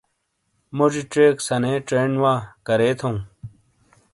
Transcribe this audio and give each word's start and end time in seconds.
موزی 0.77 1.01
ژیک 1.13 1.37
سَنے 1.47 1.73
چھین 1.87 2.11
وا 2.21 2.33
۔کرے 2.65 2.89
تھؤوں؟ 2.99 3.17